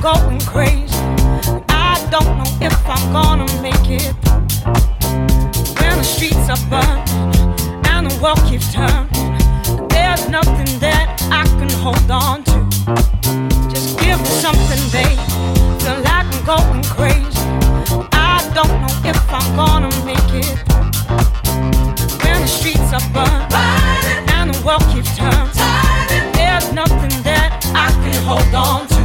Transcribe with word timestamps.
going 0.00 0.40
crazy. 0.40 0.96
I 1.68 2.08
don't 2.10 2.38
know 2.38 2.50
if 2.62 2.74
I'm 2.88 3.12
gonna 3.12 3.44
make 3.60 3.86
it. 3.90 4.14
When 5.78 5.98
the 5.98 6.04
streets 6.04 6.48
are 6.48 6.56
burned 6.70 7.06
and 7.86 8.10
the 8.10 8.18
world 8.22 8.40
keeps 8.48 8.72
turning, 8.72 9.08
there's 9.88 10.26
nothing 10.28 10.78
that 10.80 11.20
I 11.30 11.44
can 11.58 11.68
hold 11.84 12.10
on 12.10 12.44
to. 12.44 12.58
Just 13.68 13.98
give 14.00 14.18
me 14.18 14.30
something, 14.40 14.80
babe. 14.90 15.18
Feel 15.82 16.00
like 16.00 16.26
I'm 16.32 16.44
going 16.46 16.84
crazy. 16.84 17.44
I 18.12 18.40
don't 18.54 18.80
know 18.80 18.94
if 19.04 19.20
I'm 19.30 19.54
gonna 19.54 19.90
make 20.06 20.32
it. 20.32 20.56
When 22.24 22.40
the 22.40 22.48
streets 22.48 22.90
are 22.96 23.06
burned 23.12 23.52
and 24.32 24.54
the 24.54 24.62
world 24.64 24.84
keeps 24.92 25.14
turning, 25.14 25.52
there's 26.32 26.72
nothing 26.72 27.22
that 27.22 27.60
I 27.74 27.90
can 28.00 28.14
hold 28.24 28.54
on 28.54 28.88
to. 28.88 28.99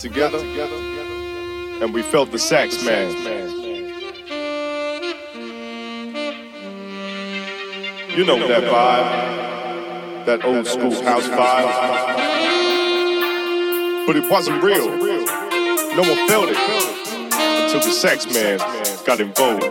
Together 0.00 0.38
and 1.82 1.92
we 1.92 2.02
felt 2.02 2.32
the 2.32 2.38
sax 2.38 2.82
man. 2.82 3.10
You 8.16 8.24
know 8.24 8.38
that 8.48 8.64
vibe, 8.64 10.24
that 10.24 10.42
old 10.42 10.66
school 10.66 11.02
house 11.02 11.26
vibe. 11.26 11.66
But 14.06 14.16
it 14.16 14.30
wasn't 14.30 14.62
real. 14.62 14.88
No 14.88 16.02
one 16.02 16.28
felt 16.28 16.48
it 16.48 16.56
until 17.64 17.80
the 17.80 17.92
sax 17.92 18.24
man 18.32 18.58
got 19.04 19.20
involved. 19.20 19.64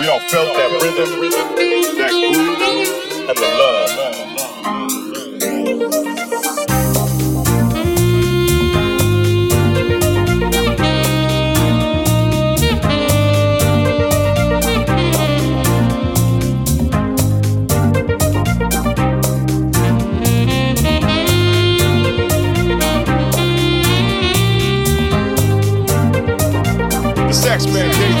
We 0.00 0.08
all 0.08 0.20
felt 0.28 0.56
that 0.58 0.70
rhythm, 0.82 1.20
that 1.98 2.10
groove, 2.10 3.28
and 3.28 3.38
the 3.38 3.42
love. 3.42 3.75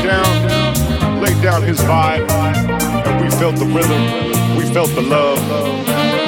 Down 0.02 1.20
laid 1.20 1.42
down 1.42 1.62
his 1.62 1.78
vibe, 1.80 2.30
and 2.30 3.24
we 3.24 3.30
felt 3.36 3.56
the 3.56 3.66
rhythm, 3.66 4.56
we 4.56 4.64
felt 4.72 4.88
the 4.90 5.02
love. 5.02 6.25